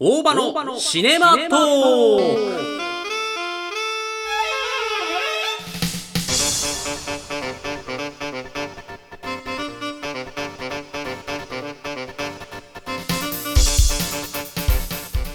[0.00, 2.74] 大場のシネマトー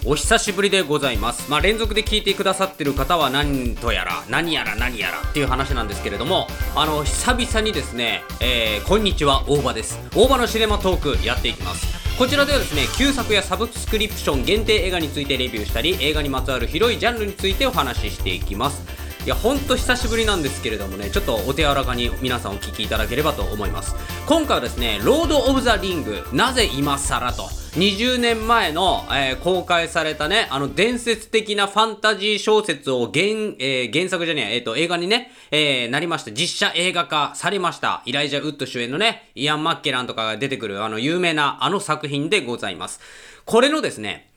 [0.05, 1.49] お久しぶりでございます。
[1.49, 9.97] まあ、連続で聞いてくださってる方は何とやら、何やら何やらっていう話なんですけれども、あの、久々にですね、えー、こんにちは、大場です。
[10.13, 11.98] 大場のシネマトークやっていきます。
[12.19, 19.08] こちらではですね、旧作やサブスクリプション限定映画についてレビューしたり、映画にまつわる広いジャンルについてお話ししていきます。
[19.25, 23.93] いや、ほんと久しぶりなんですけれどもね、ちょっとお手柔らかに皆さんお聞きいただければと思います。
[24.25, 27.43] 今回はですね、ロード・オブ・ザ・リング、なぜ今更と。
[27.43, 36.31] 20年前の、えー公開されたね、あの伝説的なファンタジー小説を原,、えー原作じゃねえ、えっ、と、映画にね、えーなりました。
[36.31, 38.01] 実写映画化されました。
[38.05, 43.01] イライジャ・ウッド主演のね、イアン・マッケランとかが出てくる、あの、有名なあの作品でございます。
[43.43, 44.31] これのですね、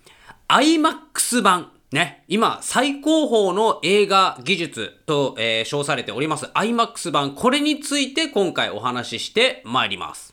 [0.49, 1.71] IMAX 版。
[1.93, 7.35] ね、今、最高峰の映画技術と、えー称されております IMAX 版。
[7.35, 10.32] これについて今回お話ししてまいります。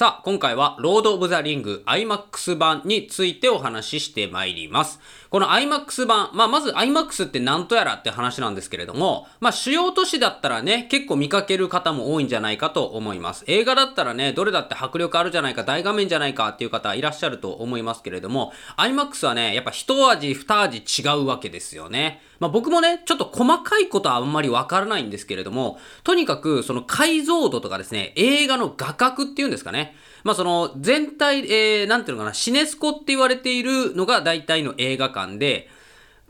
[0.00, 4.98] さあ、今回は、ロード・オブ・ザ・リング IMAX 版についてお話ししてまいります。
[5.28, 13.44] この IMAX 版、まあ、まず IMAX って何とやらって話なんですけれども、まあ、主要都市だったらね、結構見かける方も多いんじゃないかと思います。
[13.46, 22.22] 映画だったらね、どれだって迫力あるじゃないか、大画面じゃないかっていう方いらっしゃると思いますけれども、IMAX はね、やっぱ一味二味違うわけですよね。
[22.40, 29.94] まあ、僕もね、ちょっと細かいことはあんまりわからないんですけれども、とにかくその解像度とかですね、映画の画角っていうんですかね。
[30.24, 35.68] まあ、その全体、えー、なんていうのかな、シネスコって言われているのが大体の映画館で、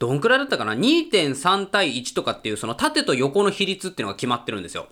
[0.00, 4.88] どんくらいだったかな ?2.3 対1とかっていうその縦と横の比率っていうのが決まってるんですよ。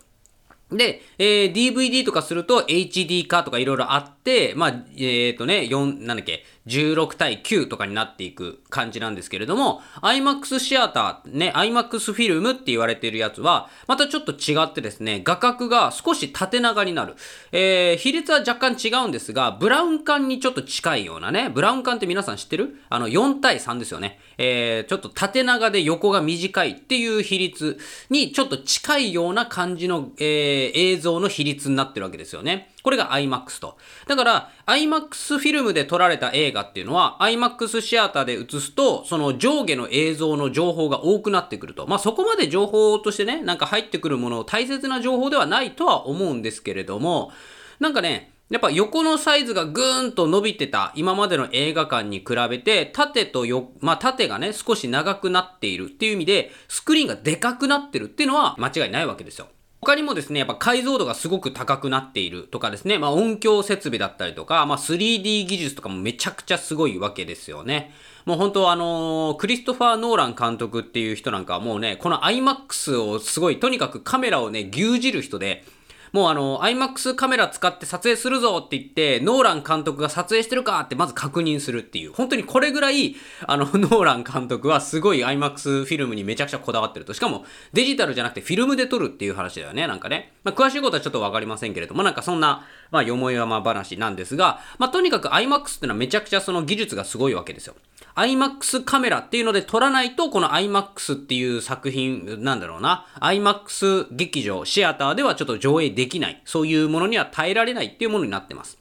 [0.70, 4.17] で、えー DVD とかすると HD 化とかいろいろあって、
[4.56, 17.14] まあ、えっ、とね、4、なんだっけ、16対9とかになっていく感じなんですけれども、IMAX シアター、ね、IMAX フィルムって言われているやつは、またちょっと違ってですね、画角が少し縦長になる。
[17.52, 22.80] えー比率は若干違うんですが、ブラウン管にちょっと近いようなね、ブラウン管って皆さん知ってる？
[22.90, 24.20] あの、4対3ですよね。
[24.36, 27.78] えーちょっと縦長で横が短いっていう比率
[28.10, 32.72] にちょっと近いような感じの、えー映像の比率になってるわけですよね。
[32.82, 33.76] これが IMAX と。
[34.06, 41.86] だから、IMAX フィルムで撮られた映画っていうのは、IMAX シアターで映すと、その上下の映像の情報が多くなってくると。
[41.86, 47.32] まあ、そこまで情報としてね、なんか入ってくるものを大切な情報ではないとは思うんですけれども、
[47.80, 59.48] なんかね、やっぱ横のサイズがぐーんと伸びてた今までの映画館に比べて縦とよ、まあ縦がね少し長くなっているっていう意味でスクリーンがでかくなってるっていうのは間違いないわけですよ。
[59.80, 67.92] 他にもですね、やっぱ解像度がすごく高くなっているとかですね、まあ音響設備だったりとか、まあ 3D 技術とかもめちゃくちゃすごいわけですよね。
[68.24, 75.64] もう本当あのークリストファー・ノーラン監督っていう人なんかはもうね、この IMAX をすごい、とにかくカメラをね、牛耳る人で、
[76.12, 82.12] もうあの、IMAX カメラ使って撮影するぞって言って、ノーラン監督が撮影してるかってまず確認するっていう。
[82.12, 87.12] 本当にこれぐらい、あの、 ノーラン監督はすごい IMAX フィルムにめちゃくちゃこだわってると。
[87.14, 90.32] しかも、デジタルじゃなくてフィルムで撮るっていう話だよね、なんかね。
[90.44, 97.74] まあ、詳しいことはちょっとわかりませんけれども、なんかそんな、まあ、よもやま話なんですが、まあ、とにかく IMAX っていうのはめちゃくちゃその技術がすごいわけですよ。
[98.18, 108.78] IMAX カメラっていうので撮らないと、この IMAX っていう作品、なんだろうな、IMAX 劇場、シアターではちょっと上映できない、そういうものには耐えられないっていうものになってます。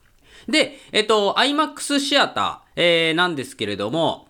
[0.47, 4.27] で、えっと、IMAX シアター、えーなんですけれども、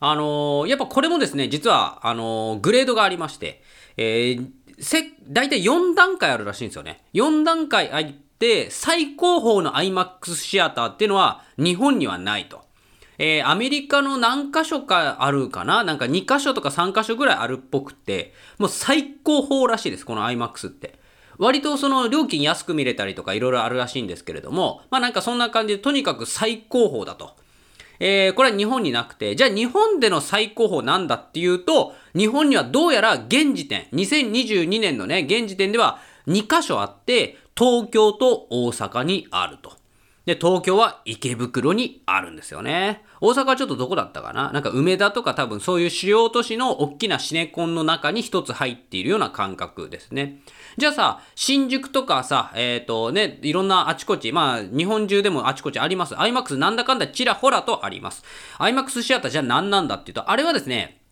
[0.00, 3.62] あのーやっぱこれもですね、実は、あのーグレードがありまして、
[3.98, 7.04] えー、せ、大体4段階あるらしいんですよね。
[7.12, 12.62] 4段階あって、最高峰の IMAX シアターっていうのは日本にはないと。
[13.18, 15.84] えーアメリカの何箇所かあるかな？
[15.84, 20.98] なんか2箇所とか3箇所ぐらいあるっぽくって、もう最高峰らしいです、この IMAX って。
[21.40, 27.30] 割とその料金安く見れたりとかいろいろあるらしいんですけれども、まあなんかそんな感じでとにかく最高峰だと。
[27.98, 39.72] えーこれは日本になくて、じゃあ日本での最高峰なんだっていうと、日本にはどうやら現時点、2022年のね、現時点では2箇所あって、東京と大阪にあると。
[40.26, 43.02] で、東京は池袋にあるんですよね。
[43.20, 44.52] 大阪はちょっとどこだったかな？
[44.52, 50.40] なんか梅田とか多分そういう主要都市の大きなシネコンの中に一つ入っているような感覚ですね。
[50.80, 56.14] じゃあさ、新宿とかさ、えっ、とね、いろんなあちこち、まあ日本中でもあちこちあります。
[56.14, 58.24] IMAX なんだかんだちらほらとあります。
[58.58, 61.02] IMAX シアターじゃあ何なんだっていうと、あれはですね、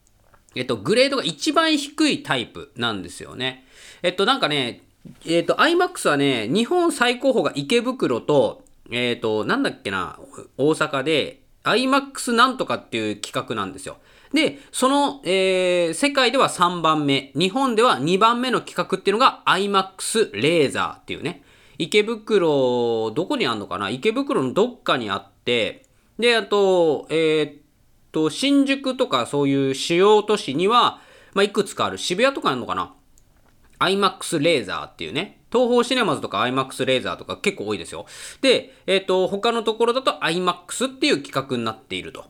[0.54, 3.66] えっと、グレードが一番低いタイプなんですよね。
[4.02, 4.84] えっと、なんかね、
[5.26, 10.18] えっ、と、IMAX はね、日本最高峰が池袋と、えっ、と、なんだっけな、
[10.56, 13.98] 大阪で、IMAX なんとかっていう企画なんですよ。
[14.32, 21.42] で、その、えー、世界では3番目、日本では2番目の企画っていうのが IMAX レーザーっていうね。
[21.78, 23.88] 池袋、どこにあんのかな？
[23.88, 25.86] 池袋のどっかにあって、
[26.18, 27.54] で、あと、えー、っ
[28.10, 31.00] と、新宿とかそういう主要都市には、
[31.34, 31.98] まあ、いくつかある。
[31.98, 32.94] 渋谷とかあるのかな
[33.78, 35.40] ?IMAX レーザーっていうね。
[35.52, 38.06] 東方シネマズとか IMAX レーザーとか結構多いですよ。
[38.42, 42.24] で、えっ、と、他のところだと IMAX っていう企画になっていると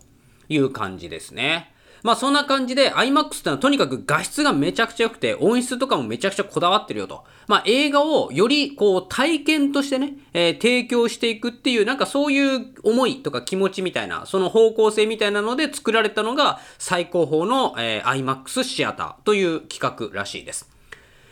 [0.49, 1.73] いう感じですね。
[2.03, 7.25] まあそんな感じで IMAX ってのはとにかく画質がめちゃくちゃ良くて音質とかもめちゃくちゃこだわってるよと。
[7.47, 20.78] まあ映画をよりこう体験としてね、えー、提供していくっていうなんかそういう思いとか気持ちみたいな、その方向性みたいなので作られたのが最高峰の、えー、IMAX シアターという企画らしいです。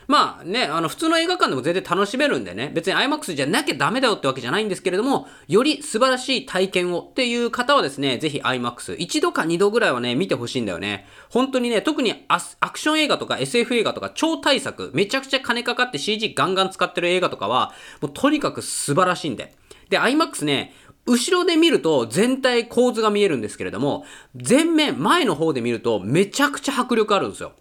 [0.08, 11.06] まあね、あの普通の映画館でも全然楽しめるんでね、別に IMAX じゃなきゃダメだよってわけじゃないんですけれども、より素晴らしい体験をっていう方はですね、ぜひ IMAX、一度か二度ぐらいはね、見てほしいんだよね。
[11.30, 12.38] 本当にね、特にア
[12.70, 19.54] クション映画とか SF 映画とか超大作、めちゃくちゃ金かかって CG ガンガン使ってる映画とかは、もうとにかく素晴らしいんで。
[19.88, 20.72] で、IMAX ね、
[21.06, 24.04] 後ろで見ると全体構図が見えるんですけれども、
[24.34, 27.52] 前面、前の方で見るとめちゃくちゃ迫力あるんですよ。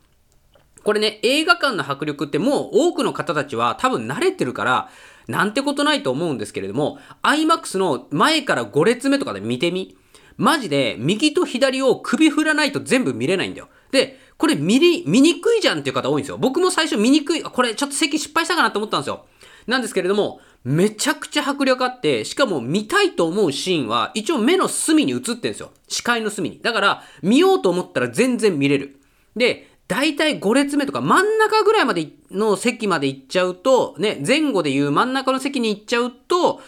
[0.86, 4.90] これね、映画館の迫力ってもう多くの方たちは多分慣れてるから、
[5.28, 9.98] なんてことないと思うんですけれども、IMAX の前から5列目とかで見てみ。
[10.38, 13.70] マジで右と左を首振らないと全部見れないんだよ。
[13.92, 16.38] で、これ見り、見にくいじゃんっていう方多いんですよ。
[16.38, 19.26] 僕も最初見にくい、これちょっと席失敗したかなと思ったんですよ。
[19.66, 25.72] なんですけれども、めちゃくちゃ迫力あって、しかも見たいと思うシーンは一応目の隅に映ってるんですよ。
[25.88, 26.60] 視界の隅に。
[26.62, 29.00] だから見ようと思ったら全然見れる。
[29.36, 36.62] で、大体5列目とか真ん中ぐらいまでの席まで行っちゃうと、ね、前後で言う真ん中の席に行っちゃうと、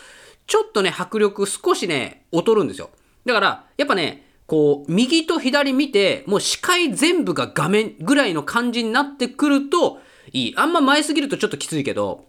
[0.46, 2.90] ちょっとね、迫力少しね、劣るんですよ。
[3.26, 10.00] だから、やっぱね、こう、右と左見て、もう視界全部が画面ぐらいの感じになってくると
[10.32, 10.54] いい。
[10.56, 12.26] あんま前すぎるとちょっときついけど、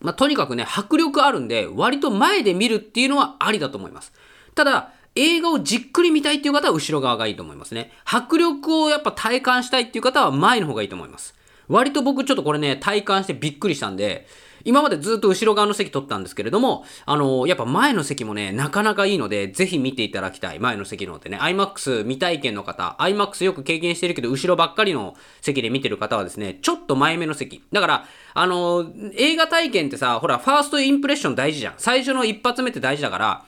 [0.00, 4.12] まあ、とにかくね、迫力あるんで、割と前で見るっていうのはありだと思います。
[4.54, 7.92] ただ、映画をじっくり見たいっていう方は後ろ側がいいと思いますね。
[8.04, 11.34] 迫力をやっぱ体感したいっていう方は前の方がいいと思います。
[11.68, 14.26] 割と僕ちょっとこれね、体感してびっくりしたんで、
[14.64, 20.58] 今までずっと後ろ側の席取ったんですけれども、あのー、やっぱ前の席もね、なかなかいいので、ぜひ見ていただきたい。
[20.58, 27.62] 前の席のでね、IMAX 未体験の方、IMAX よく経験してるけど、後ろばっかりの席で見てる方はですね、ちょっと前目の席。
[27.72, 31.74] だから、あのー、映画体験ってさ、ほら、ファーストインプレッション大事じゃん。
[31.76, 33.44] 最初の一発目って大事だから、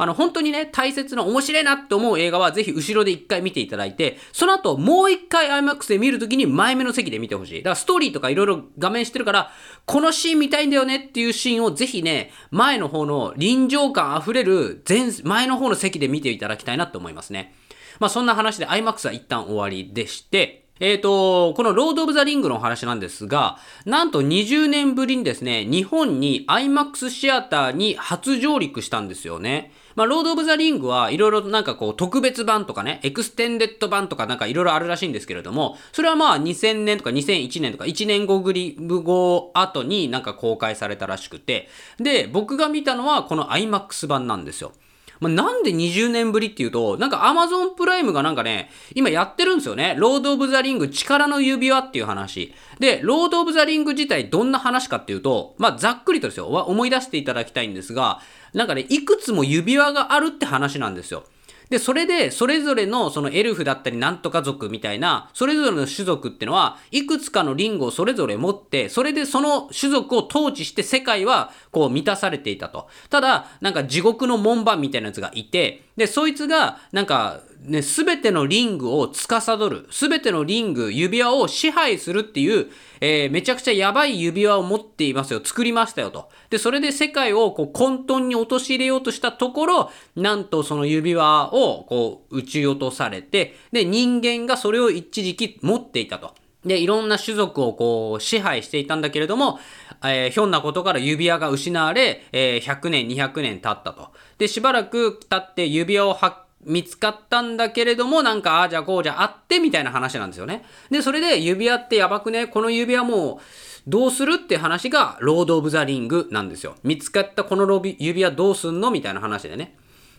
[0.00, 7.62] あの、本当にね、大切な面白いなって思う映画はぜひ後ろで一回見ていただいて、その後もう一回 IMAX で見るときに前目の席で見てほしい。
[7.64, 9.50] だからストーリーとかいろいろ画面してるから、
[9.86, 17.52] このシーン見たいんだよねっていうシーンをぜひね、前の方の臨場感あふれる前、前の方の席で見ていただきたいなと思いますね。
[17.98, 29.72] まあそんな話で IMAX は一旦終わりでして、えっ、ー、と、このロード・オブ・ザ・リングの話なんですが、なんと20年ぶりにですね、日本に IMAX シアターに初上陸したんですよね。
[29.98, 41.68] まあ、ロード・オブ・ザ・リングはいろいろなんかこう特別版とかね、 extended 版とかなんかいろいろあるらしいんですけれども、それはまあ2000年とか2001年とか1年後ぐり、後後になんか公開されたらしくて、
[41.98, 44.70] で、僕が見たのはこの IMAX 版なんですよ。
[45.20, 49.94] まあ、なんで20年ぶりっていうと、なんか Amazon プライムがなんかね、今やってるんですよね。
[49.98, 52.54] ロード・オブ・ザ・リング力の指輪っていう話。
[52.78, 56.46] で、ロード・オブ・ザ・リング自体どんな話かっていうと、まあ、ざっくりとですよ。
[56.46, 58.20] 思い出していただきたいんですが、
[58.54, 61.24] なんかね、いくつも指輪があるって話なんですよ。
[61.70, 72.88] で、それで、それぞれの、そのエルフだったり、なんとか族みたいな、それぞれの種族ってのは、いくつかのリングをそれぞれ持って、それでその種族を統治して世界は、こう満たされていたと。
[73.10, 82.68] ただ、なんか地獄の門番みたいなやつがいて、で、そいつが、なんか、ね、すべてのリングを司る、すべてのリング、指輪を支配するっていう、
[83.00, 86.28] えー、めちゃくちゃやばい指輪を持っていますよ、作りましたよと。
[86.50, 96.32] で、それで世界をこう混沌に陥れようとしたところ、なんとその指輪をこう撃ち落とされて、で、人間がそれを一時期持っていたと。
[96.68, 99.58] で、いろんな種族をこう支配していたんだけれども、
[100.04, 104.12] えー、ひょんなことから指輪が失われ、えー、100年、200年経ったと。
[104.38, 110.64] で、しばらく経って指輪を発見つかったんだけれども、なんか、ああじゃこうじゃあってみたいな話なんですよね。
[110.90, 112.46] で、それで指輪ってやばくね？
[112.46, 116.74] この指輪もう、どうするって話が、ロード・オブ・ザ・リングなんですよ。
[116.82, 118.90] 見つかったこの指輪どうすんの？
[118.90, 119.76] みたいな話でね。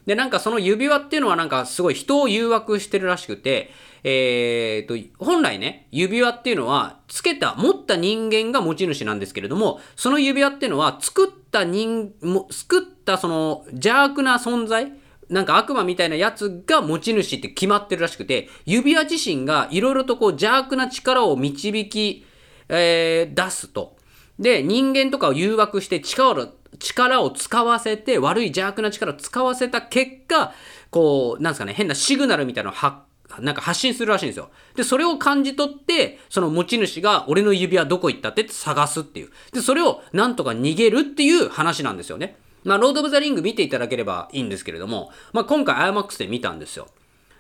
[0.10, 3.70] で、なんかその指輪っていうのはなんかすごい人を誘惑してるらしくて、
[4.04, 12.12] えー、と、本来ね、指輪っていうのは、つけた、持った人間が持ち主なんですけれども、その指輪っていうのは、作った人、
[12.50, 14.92] 作ったその邪悪な存在、
[15.30, 22.26] なんか悪魔みたいなやつが持ち主って決まってるらしくて、指輪自身がいろいろとこう邪悪な力を導き、
[22.68, 23.96] えー、出すと。
[24.40, 26.48] で、人間とかを誘惑して力を、
[26.78, 30.54] 力を使わせて、悪い邪悪な力を使わせた結果、
[30.92, 32.98] こう、なんですかね、変なシグナルみたいなのを発
[33.38, 34.50] なんか発信するらしいんですよ。
[34.76, 39.30] で、それを感じ取って、その持ち主が俺の指輪どこ行ったって探すっていう。
[39.54, 42.38] で、それをなんとか逃げるっていう話なんですよね。
[42.64, 46.88] まあ、ロード・オブ・ザ・リング見ていただければいいんですけれども、まあ、今回 IMAX で見たんですよ。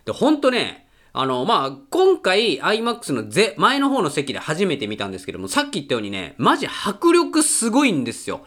[0.05, 8.45] で、ほんとね、あの、まあ、今回 IMAX の前の方の席で初めて見たんですけども、さっき言ったようにね、マジ迫力すごいんですよ。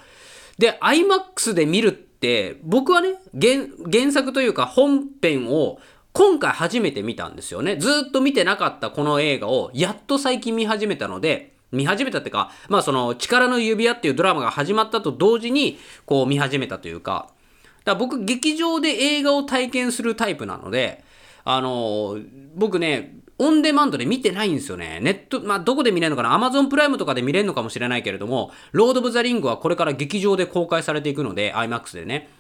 [0.62, 5.80] で、IMAX で見るって、僕はね、原作というか本編を
[6.12, 7.74] 今回初めて見たんですよね。
[7.74, 17.30] ずっと見てなかったこの映画を、やっと最近見始めたので、見始めたっていうか、まあその、力の指輪っていうドラマが始まったと同時に、こう見始めたというか、
[17.84, 21.02] だから僕、劇場で映画を体験するタイプなので、
[21.44, 22.18] あの
[22.54, 25.00] 僕ね、オンデマンドで見てないんですよね。
[25.02, 26.32] ネット、まあ、どこで見れるのかな？
[26.34, 32.30] アマゾンプライムとかで見れるのかもしれないけれども、ロード・オブ・ザ・リングはこれから劇場で公開されていくので、IMAX でね。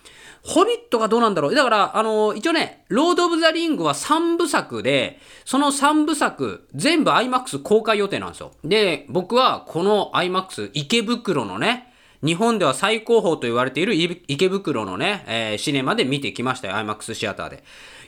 [0.44, 1.54] ホビットがどうなんだろう？
[1.54, 8.52] だから、あの、一応ね、ロード・オブ・ザ・リングは3部作で、その3部作、全部 IMAX 公開予定なんですよ。
[8.64, 11.92] で、僕はこの IMAX 池袋のね、
[12.24, 17.56] 日本では最高峰と言われている池袋のね、えー、シネマで見てきましたよ、IMAX シアターで。
[17.56, 17.60] い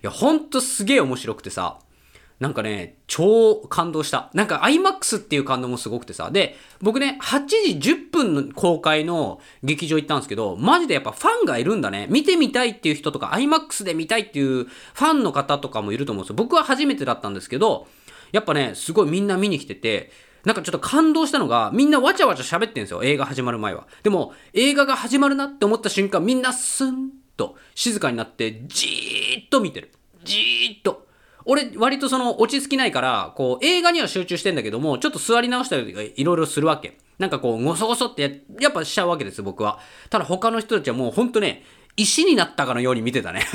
[0.02, 1.78] や、ほんとすげえ面白くてさ、
[2.40, 4.30] なんかね、超感動した。
[4.34, 6.30] なんか IMAX っていう感動もすごくてさ。
[6.30, 12.08] で、僕ね、8時10分の公開の劇場行ったんですけど、マジでやっぱファンがいるんだね。
[12.10, 16.34] 見てみたいっていう人とか、IMAX で見たいっていうファンの方とかもいると思うんですよ。
[16.36, 17.86] 僕は初めてだったんですけど、
[18.32, 20.10] やっぱね、すごいみんな見に来てて、
[20.44, 23.02] なんかちょっと感動したのが、みんなわちゃわちゃ喋ってんですよ。
[23.04, 23.86] 映画始まる前は。
[24.02, 29.92] でも、映画が始まるなって思った瞬間、みんなスンと静かになって、じーっと見てる。
[30.24, 31.06] じーっと。
[31.46, 36.98] 俺、割とその、落ち着きないから、こう、映画には集中してんだけども、ちょっと座り直したりいろいろするわけ。
[37.18, 39.78] なんかこう、ごそごそってやっぱしちゃうわけです、僕は。
[40.10, 41.62] ただ他の人たちはもうほんとね、
[41.96, 43.46] 石になったかのように見てたね。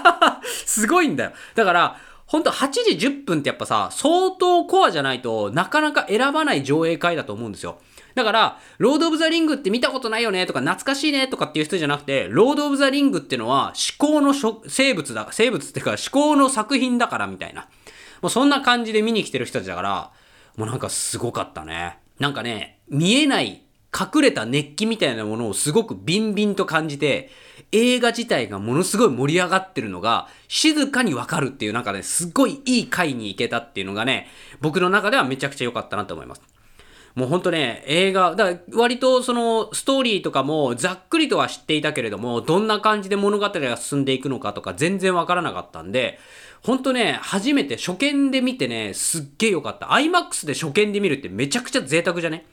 [0.66, 1.32] すごいんだよ。
[1.54, 7.78] だから、ほんと8時10分ってやっぱさ、相当コアじゃないとなかなか選ばない上映会だと思うんですよ。
[8.18, 14.34] だから、ロード・オブ・ザ・リングって見たことないよねとか懐かしいねとかっていう人じゃなくて、ロード・オブ・ザ・リングっていうのは至高の
[14.66, 17.68] 生物だ、生物っていうか至高の作品だからみたいな。
[18.20, 20.10] もうそんな感じで見に来てる人たちだから、
[20.56, 21.98] もうなんかすごかったね。
[22.18, 23.62] なんかね、見えない
[23.96, 27.30] 隠れた熱気みたいなものをすごくビンビンと感じて、
[27.72, 34.28] 映画自体がものすごい盛り上がってるのが静かにわかるっていうなんかね、すっごいいい回に行けたっていうのがね、
[34.60, 36.42] 僕の中ではめちゃくちゃ良かったなと思います。
[37.18, 46.20] もうほんとね、映画、だから割とそのストーリーとかもざっくりとは知っていたけれども、どんな感じで物語が進んでいくのかとか全然わからなかったんで、
[46.62, 49.86] ほんとね、初めて初見で見てね、すっげえ良かった。
[49.86, 52.46] IMAX で初見で見るってめちゃくちゃ贅沢じゃね？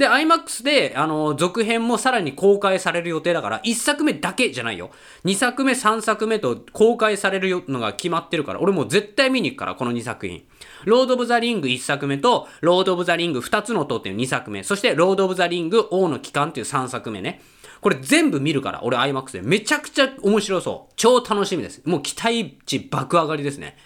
[0.00, 4.90] で、IMAX で、あの、続編もさらに公開される予定だから、1作目だけじゃないよ。
[5.26, 10.42] 2作目、3作目と公開されるのが決まってるから、俺もう絶対見に行くから、この2作品。
[10.86, 14.62] ロード・オブ・ザ・リング1作目と、ロード・オブ・ザ・リング2つの塔っていう2作目。
[14.62, 17.42] そして、ロード・オブ・ザ・リング王の帰還っていう3作目ね。
[17.82, 19.42] これ全部見るから、俺 IMAX で。
[19.42, 20.92] めちゃくちゃ面白そう。
[20.96, 21.82] 超楽しみです。
[21.84, 23.76] もう期待値爆上がりですね。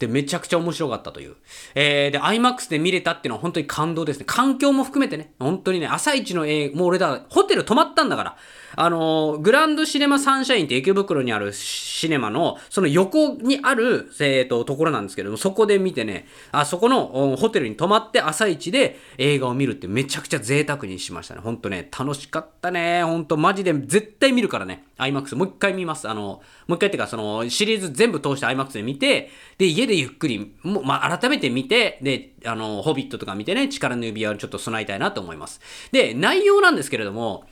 [0.00, 1.36] で、めちゃくちゃ面白かったという。
[1.74, 4.24] えー、で、IMAX で見れたっていうのは本当に感動ですね。
[4.26, 8.36] 環境も含めてね、本当にね、朝一の映画、もう俺だ、ホテル泊まったんだから、
[8.76, 21.40] あの、グランドシネマサンシャインって池袋にあるシネマの、その横にある、えー、と、ところなんですけども、そこで見てね、あそこのホテルに泊まって朝一で映画を見るってめちゃくちゃ贅沢にしましたね。
[21.40, 23.02] ほんとね、楽しかったね。
[23.02, 24.84] ほんと、マジで絶対見るからね。
[24.98, 26.08] IMAX もう一回見ます。
[26.08, 35.60] あの、もう一回っていうか、その、シリーズ全部通して IMAX で見て、で、家でゆっくり、もう、まあ、改めて見て、で、あの、ホビットとか見てね、力の指輪をちょっと備えたいなと思います。
[35.92, 37.44] で、内容なんですけれども、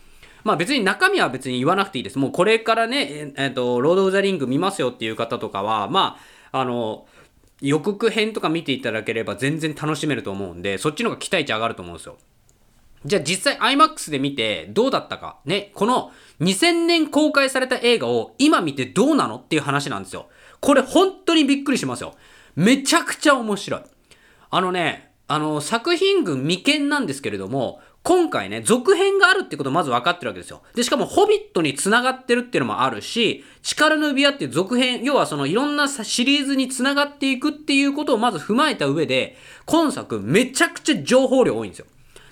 [0.48, 2.18] まあ別に中身は別に言わなくていいです。
[2.18, 6.16] もうこれからね、えっ、ー、と、ロード・オブ・ザ・リング見ますよっていう方とかは、ま
[6.52, 7.06] あ、あの、
[7.60, 12.16] 予告編とか見ていただければ全然楽しめると思うんで、そっちの方が期待値上がると思うんですよ。
[13.04, 15.36] じゃあ実際 IMAX で見てどうだったか。
[15.44, 20.28] ね、この2000年公開された映画を今見てどうなのっていう話なんですよ。
[20.60, 22.14] これ本当にびっくりしますよ。
[22.56, 23.80] めちゃくちゃ面白い。
[24.48, 30.62] あのね、あの、作品群未見なんですけれども、今回ね、続編があるってことまず分かってるわけですよ。
[30.74, 39.36] で、しかも、ホビットに繋がってるっていうのもあるし、力の指輪っていう続編、要はそのいろんなシリーズに繋がっていくっていうことをまず踏まえた上で、
[39.66, 41.86] 今作めちゃくちゃ情報量多いんですよ。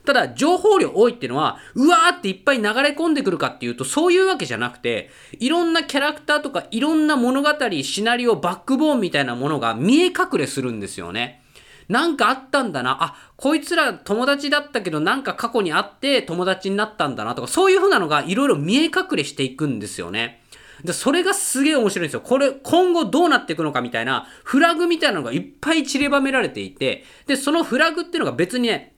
[0.06, 7.50] ただ、情報量多いっていうのは、うわーっていっぱい流れ込んでくるかっていうと、そういうわけじゃなくて、いろんなキャラクターとか、いろんな物語、
[7.83, 11.42] シナリオ、バックボーンみたいなものが見え隠れするんですよね。
[11.88, 12.99] なんかあったんだな。
[13.02, 20.43] あ、こいつら友達だったけどなんか過去にあって友達になったんだなとか、そういう風なのがいろいろ見え隠れしていくんですよね。
[20.85, 22.21] で、それがすげえ面白いんですよ。
[22.21, 28.95] これ、今後どうなっていくのかみたいな、フラグみたいなのがいっぱい散りばめられていて、で、そのフラグっていうのが別にね、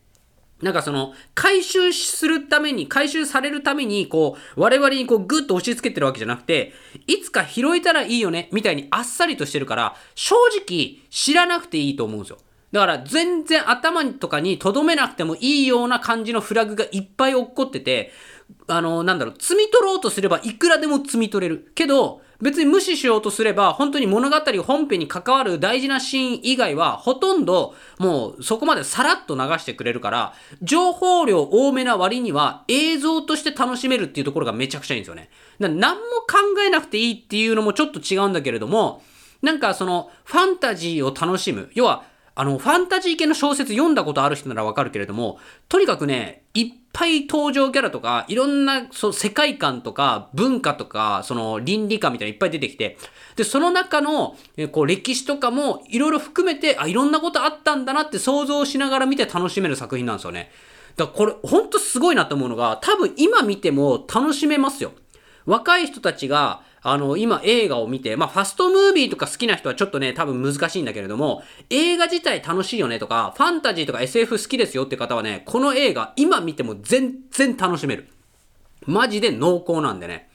[0.61, 6.73] なんかその、回収するために、回収されるために、こう、我々にこう、ぐっと押し付けてるわけじゃなくて、
[7.07, 10.35] いつか拾えたらいいよね、みたいにあっさりとしてるから、正
[10.67, 12.39] 直、知らなくていいと思うんですよ。
[12.73, 18.13] だから全然頭とかに留めなくてもいいような感じのフラグがいっぱい落っこってて、
[18.67, 21.71] あの、なんだろう、摘み取ろうとすればいくらでも摘み取れる。
[21.75, 35.31] けど、別に無視しようとすれば、本当に物語本編に関わる大事なシーン以外は、ほとんどもうそこまでさらっと流してくれるから、情報量多めな割には映像として楽しめるっていうところがめちゃくちゃいいんですよね。
[35.59, 39.03] だ何も考えなくていいっていうのもちょっと違うんだけれども、
[39.43, 41.71] なんかそのファンタジーを楽しむ。
[41.75, 42.05] 要は、
[42.39, 52.97] あの、ファンタジー系の小説読んだことある人ならわかるけれども、とにかくね、いっぱい登場キャラとか、いろんなそう世界観とか文化とか、その倫理観みたいないっぱい出てきて、
[53.35, 60.53] で、その中の、えこう歴史とかもいろいろ含めて、あ、いろんなことあったんだなって想像しながら見て楽しめる作品なんですよね。
[60.95, 64.93] だからこれ、ほんとすごいなと思うのが、多分今見ても楽しめますよ。
[65.45, 78.09] 若い人たちが、あの、今映画を見て、まあ、ファストムービーとか好きな人はちょっとね、多分難しいんだけれども、映画自体楽しいよねとか、ファンタジーとか SF 好きですよって方はね、この映画、今見ても全然楽しめる。
[78.87, 80.29] マジで濃厚なんでね。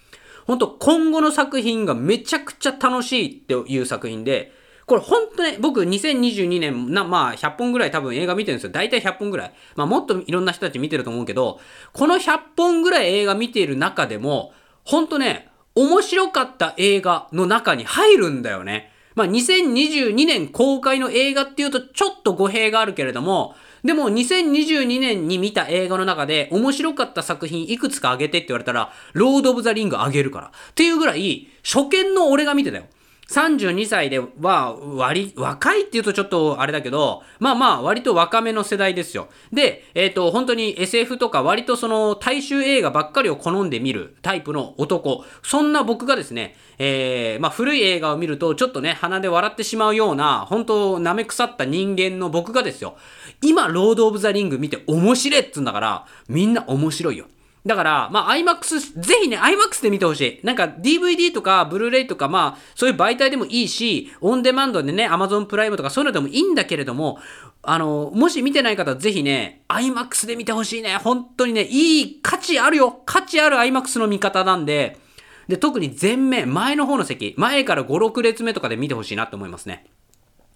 [0.46, 4.52] ほんと、今後の作品がめちゃくちゃ楽しいっていう作品で、
[4.86, 8.72] これ本当ね、僕2022年な、まあ100本ぐらい多分映画見てるんですよ。
[8.72, 9.54] 大体100本ぐらい。
[9.76, 11.62] まあもっといろんな人たち見てると思うけど、
[11.94, 18.92] この100本ぐらい映画見ている中でも、ほんとね、面白かった映画の中に入るんだよね。
[19.16, 30.48] まあ、2022年公開の映画っていうとちょっと語弊があるけれども、でも2022年に見た映画の中で面白かった作品いくつかあげてって言われたら、ロード・オブ・ザ・リングあげるから。
[30.48, 32.86] っていうぐらい、初見の俺が見てたよ。
[33.30, 39.30] 32歳では割、若いって言うとちょっとあれだけど、まあまあ割と若めの世代ですよ。
[39.52, 45.24] で、えっ、ー、と、本当に SF とか割とその大衆映画ばっかりを好んで見るタイプの男。
[45.42, 52.98] そんな僕がですね、えー、まあ古い映画を見るとちょっとね、鼻で笑ってしまうような、本当舐め腐った人間の僕がですよ、
[53.42, 57.26] 今、ロード・オブ・ザ・リング見て面白いっつうんだから、みんな面白いよ。
[57.66, 60.46] だから、まあ、IMAX、ぜひね、IMAX で見てほしい。
[60.46, 67.20] なんか、DVD とか、ブルーレイとか、まあ、そういう媒体でもいいし、オンデマンドでね、Amazon プライムとかそういうのでもいいんだけれども、
[67.62, 70.98] あの、もし見てない方、ぜひね、IMAX で見てほしいね。
[70.98, 73.02] 本当にね、いい価値あるよ。
[73.06, 75.00] 価値ある IMAX の見方なんで、
[75.48, 79.86] で、特に前面、前の方の席、前から5、6列目とかで見てほしいなと思いますね。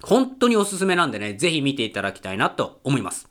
[0.04, 3.30] 本当におすすめなんでね、ぜひ見ていただきたいなと思います。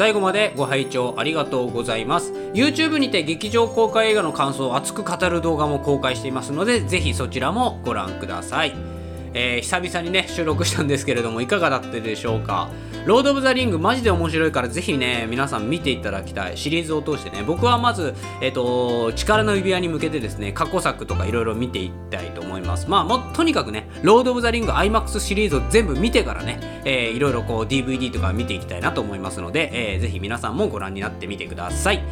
[0.00, 2.32] 最後までご拝聴ありがとうございます。
[2.54, 8.89] YouTube にて劇場公開映画の感想を熱く語る動画も公開していますのでぜひそちらもご覧ください。
[9.34, 12.70] えー、久々にね収録したんですけれどもいかがだったでしょうか？
[13.06, 16.56] ロード・オブ・ザ・リングマジで面白いからぜひね皆さん見ていただきたい。
[16.56, 22.88] シリーズを通してね僕はまず、えっ、ー、と力の指輪に向けてですね過去作とかいろいろ見ていきたいと思います。
[22.88, 32.02] まあもとにかくねロード・オブ・ザ・リング IMAX シリーズを全部見てからね、えー、いろいろこう DVD とか見ていきたいなと思いますので、えー、ぜひ皆さんもご覧になってみてください。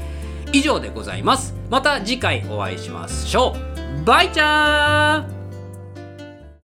[0.53, 1.55] 以上でございます。
[1.69, 3.55] また次回お会いしましょ
[4.03, 4.05] う。
[4.05, 5.38] バイチャー